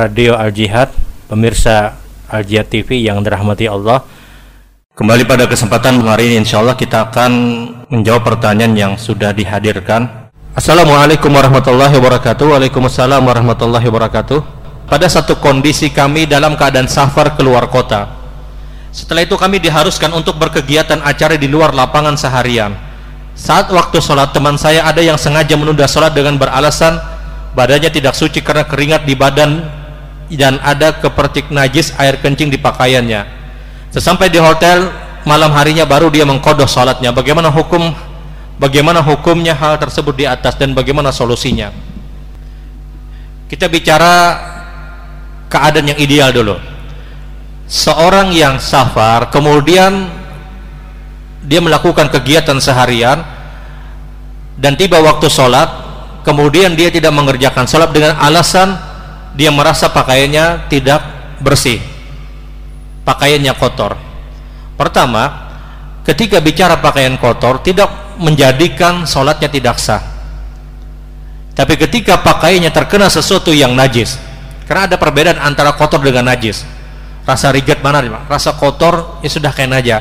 [0.00, 0.96] Radio Al Jihad,
[1.28, 1.92] pemirsa
[2.32, 4.00] Al Jihad TV yang dirahmati Allah.
[4.96, 7.32] Kembali pada kesempatan hari ini insya Allah kita akan
[7.92, 10.32] menjawab pertanyaan yang sudah dihadirkan.
[10.56, 12.48] Assalamualaikum warahmatullahi wabarakatuh.
[12.48, 14.40] Waalaikumsalam warahmatullahi wabarakatuh.
[14.88, 18.08] Pada satu kondisi kami dalam keadaan safar keluar kota.
[18.96, 22.72] Setelah itu kami diharuskan untuk berkegiatan acara di luar lapangan seharian.
[23.36, 26.96] Saat waktu sholat teman saya ada yang sengaja menunda sholat dengan beralasan
[27.52, 29.79] badannya tidak suci karena keringat di badan
[30.38, 33.26] dan ada kepercik najis air kencing di pakaiannya.
[33.90, 34.86] Sesampai di hotel
[35.26, 37.90] malam harinya baru dia mengkodoh sholatnya bagaimana hukum
[38.56, 41.74] bagaimana hukumnya hal tersebut di atas dan bagaimana solusinya?
[43.50, 44.38] Kita bicara
[45.50, 46.54] keadaan yang ideal dulu.
[47.66, 50.06] Seorang yang safar kemudian
[51.42, 53.26] dia melakukan kegiatan seharian
[54.60, 55.66] dan tiba waktu sholat
[56.22, 58.89] kemudian dia tidak mengerjakan sholat dengan alasan
[59.34, 61.00] dia merasa pakaiannya tidak
[61.40, 61.80] bersih
[63.10, 63.98] pakaiannya kotor.
[64.78, 65.50] Pertama
[66.06, 70.00] ketika bicara pakaian kotor tidak menjadikan sholatnya tidak sah.
[71.56, 74.16] Tapi ketika pakaiannya terkena sesuatu yang najis
[74.64, 76.62] karena ada perbedaan antara kotor dengan najis.
[77.26, 79.96] Rasa rigat mana rasa kotor ya sudah kayak aja.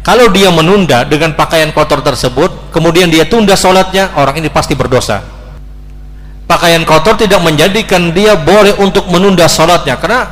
[0.00, 5.20] Kalau dia menunda dengan pakaian kotor tersebut kemudian dia tunda sholatnya orang ini pasti berdosa
[6.50, 10.26] pakaian kotor tidak menjadikan dia boleh untuk menunda sholatnya karena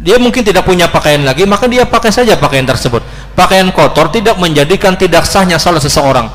[0.00, 3.04] dia mungkin tidak punya pakaian lagi maka dia pakai saja pakaian tersebut.
[3.36, 6.32] Pakaian kotor tidak menjadikan tidak sahnya sholat seseorang.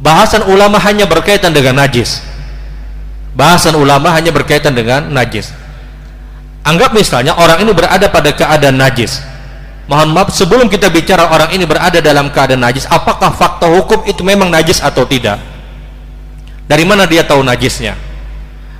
[0.00, 2.24] Bahasan ulama hanya berkaitan dengan najis.
[3.36, 5.52] Bahasan ulama hanya berkaitan dengan najis.
[6.64, 9.20] Anggap misalnya orang ini berada pada keadaan najis.
[9.84, 14.24] Mohon maaf sebelum kita bicara orang ini berada dalam keadaan najis apakah fakta hukum itu
[14.24, 15.51] memang najis atau tidak
[16.72, 17.92] dari mana dia tahu najisnya?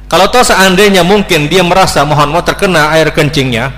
[0.08, 3.68] Kalau tahu seandainya mungkin dia merasa mohon mau terkena air kencingnya,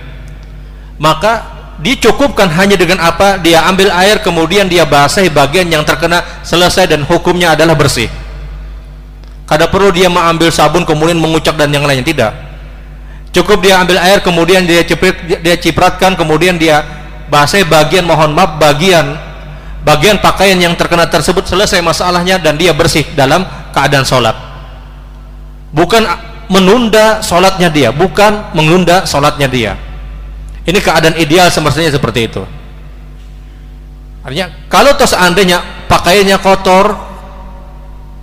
[1.02, 1.50] maka
[1.82, 3.42] dicukupkan hanya dengan apa?
[3.42, 8.06] Dia ambil air kemudian dia basahi bagian yang terkena selesai dan hukumnya adalah bersih.
[9.50, 12.32] Kada perlu dia mengambil sabun kemudian mengucap dan yang lainnya tidak.
[13.34, 16.86] Cukup dia ambil air kemudian dia ciprat, dia cipratkan kemudian dia
[17.26, 19.18] basahi bagian mohon maaf bagian
[19.82, 23.42] bagian pakaian yang terkena tersebut selesai masalahnya dan dia bersih dalam
[23.74, 24.38] keadaan sholat.
[25.74, 26.06] Bukan
[26.48, 29.72] menunda sholatnya dia bukan menunda sholatnya dia.
[30.64, 32.42] Ini keadaan ideal semestinya seperti itu.
[34.24, 36.96] Artinya kalau toh seandainya pakaiannya kotor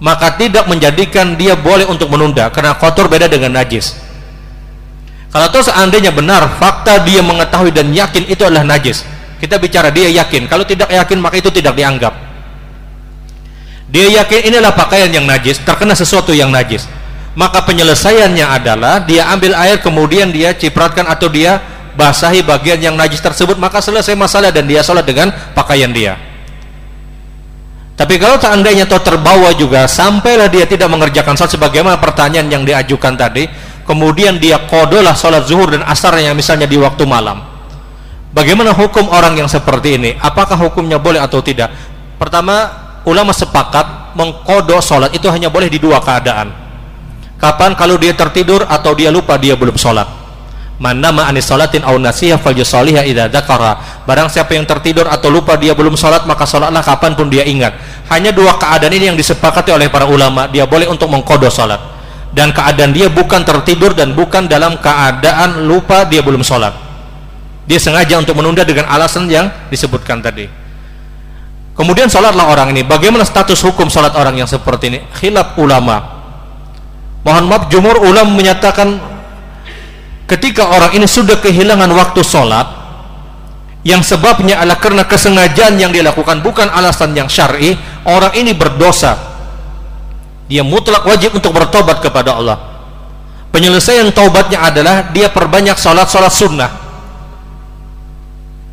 [0.01, 3.93] maka tidak menjadikan dia boleh untuk menunda karena kotor beda dengan najis.
[5.29, 9.05] Kalau toh seandainya benar fakta dia mengetahui dan yakin itu adalah najis
[9.37, 10.49] kita bicara dia yakin.
[10.49, 12.30] Kalau tidak yakin maka itu tidak dianggap
[13.91, 16.87] dia yakin inilah pakaian yang najis terkena sesuatu yang najis.
[17.35, 21.59] Maka penyelesaiannya adalah dia ambil air kemudian dia cipratkan atau dia
[21.95, 26.15] basahi bagian yang najis tersebut maka selesai masalah dan dia sholat dengan pakaian dia.
[27.99, 33.13] Tapi kalau seandainya toh terbawa juga sampailah dia tidak mengerjakan sholat sebagaimana pertanyaan yang diajukan
[33.19, 33.51] tadi
[33.83, 37.43] kemudian dia kodolah sholat zuhur dan asarnya misalnya di waktu malam.
[38.31, 40.15] Bagaimana hukum orang yang seperti ini?
[40.15, 41.67] Apakah hukumnya boleh atau tidak?
[42.15, 46.51] Pertama ulama sepakat mengkodok sholat itu hanya boleh di dua keadaan.
[47.41, 47.73] Kapan?
[47.73, 50.05] Kalau dia tertidur atau dia lupa dia belum sholat.
[50.81, 55.53] Mana ma'anis sholatin au nasiyah fal yusoliha idha dakara barang siapa yang tertidur atau lupa
[55.53, 57.73] dia belum sholat maka sholatlah kapan pun dia ingat.
[58.09, 60.49] Hanya dua keadaan ini yang disepakati oleh para ulama.
[60.49, 61.81] Dia boleh untuk mengkodok sholat.
[62.31, 66.73] Dan keadaan dia bukan tertidur dan bukan dalam keadaan lupa dia belum sholat.
[67.65, 70.60] Dia sengaja untuk menunda dengan alasan yang disebutkan tadi
[71.77, 72.81] kemudian sholatlah orang ini.
[72.83, 74.99] Bagaimana status hukum sholat orang yang seperti ini?
[75.17, 76.21] Khilaf ulama.
[77.21, 78.97] Mohon maaf jumur ulama menyatakan
[80.25, 82.81] ketika orang ini sudah kehilangan waktu sholat
[83.81, 89.17] yang sebabnya adalah karena kesengajaan yang dilakukan bukan alasan yang syar'i orang ini berdosa.
[90.45, 92.57] Dia mutlak wajib untuk bertobat kepada Allah.
[93.51, 96.71] Penyelesaian taubatnya adalah dia perbanyak sholat-sholat sunnah.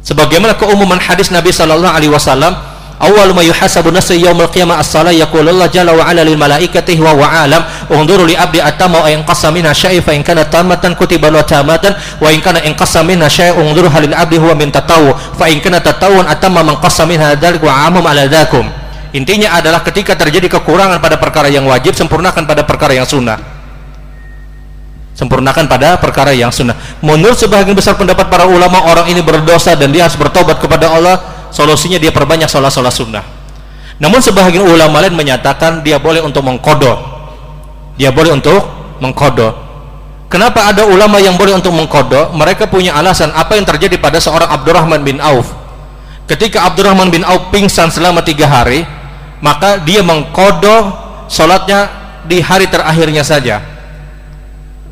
[0.02, 2.56] Sebagaimana keumuman hadis Nabi Shallallahu Alaihi Wasallam
[2.98, 7.14] awal ma yuhasabu nafsu yaumil qiyamah as-salah yaqulu Allah jalla wa ala lil malaikatihi wa
[7.14, 7.62] wa alam
[7.94, 11.46] unzuru li abdi atama wa in qassa minha syai fa in kana tamatan kutiba lahu
[11.46, 12.74] tamatan wa in kana in
[13.06, 17.38] minha syai unzuru halil abdi huwa min tatawu fa in kana tatawun atama man minha
[17.38, 18.66] dzalik wa amum ala dzakum
[19.14, 23.38] intinya adalah ketika terjadi kekurangan pada perkara yang wajib sempurnakan pada perkara yang sunnah.
[25.18, 26.78] Sempurnakan pada perkara yang sunnah.
[27.02, 31.37] Menurut sebagian besar pendapat para ulama orang ini berdosa dan dia harus bertobat kepada Allah
[31.54, 33.24] solusinya dia perbanyak sholat-sholat sunnah
[33.98, 36.98] namun sebagian ulama lain menyatakan dia boleh untuk mengkodok
[37.98, 38.62] dia boleh untuk
[39.02, 39.68] mengkodok
[40.28, 42.36] Kenapa ada ulama yang boleh untuk mengkodok?
[42.36, 45.48] Mereka punya alasan apa yang terjadi pada seorang Abdurrahman bin Auf.
[46.28, 48.84] Ketika Abdurrahman bin Auf pingsan selama tiga hari,
[49.40, 50.92] maka dia mengkodok
[51.32, 51.88] sholatnya
[52.28, 53.64] di hari terakhirnya saja.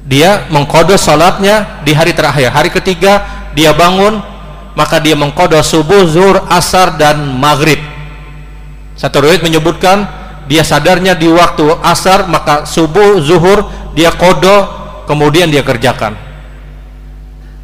[0.09, 2.57] Dia mengkodok sholatnya di hari terakhir.
[2.57, 3.21] Hari ketiga
[3.53, 4.25] dia bangun,
[4.77, 7.81] maka dia mengkodok subuh, zuhur, asar dan maghrib.
[8.93, 10.05] Satu riwayat menyebutkan
[10.47, 13.65] dia sadarnya di waktu asar, maka subuh, zuhur
[13.97, 14.69] dia kodok
[15.09, 16.13] kemudian dia kerjakan.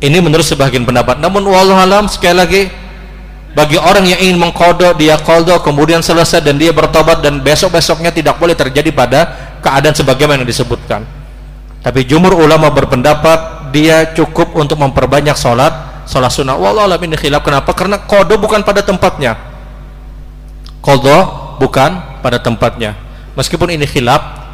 [0.02, 1.20] Ini menurut sebagian pendapat.
[1.20, 2.62] Namun wallahualam sekali lagi
[3.52, 8.40] bagi orang yang ingin mengkodok dia kodok kemudian selesai dan dia bertobat dan besok-besoknya tidak
[8.40, 9.20] boleh terjadi pada
[9.60, 11.04] keadaan sebagaimana yang disebutkan.
[11.84, 16.60] Tapi jumur ulama berpendapat dia cukup untuk memperbanyak sholat sholat sunnah.
[16.60, 17.40] Wallahualam ini khilaf.
[17.40, 17.72] Kenapa?
[17.72, 19.40] karena kodok bukan pada tempatnya.
[20.84, 22.92] Kodok bukan pada tempatnya.
[23.32, 24.44] Meskipun ini khilaf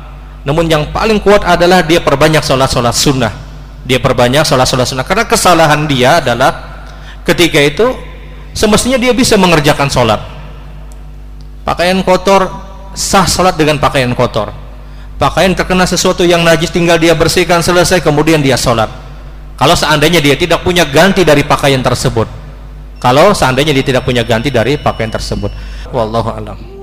[0.46, 3.34] namun yang paling kuat adalah dia perbanyak sholat-sholat sunnah.
[3.82, 5.02] Dia perbanyak sholat-sholat sunnah.
[5.02, 6.86] Karena kesalahan dia adalah
[7.26, 7.86] ketika itu
[8.54, 10.20] semestinya dia bisa mengerjakan sholat
[11.68, 12.48] pakaian kotor
[12.96, 14.54] sah sholat dengan pakaian kotor.
[15.18, 18.86] Pakaian terkena sesuatu yang najis tinggal dia bersihkan selesai kemudian dia sholat
[19.58, 22.30] kalau seandainya dia tidak punya ganti dari pakaian tersebut.
[23.02, 25.50] Kalau seandainya dia tidak punya ganti dari pakaian tersebut.
[25.90, 26.77] Wallahu alam